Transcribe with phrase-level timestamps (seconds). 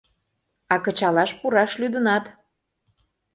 [0.73, 2.25] —А кычалаш пураш лӱдынат.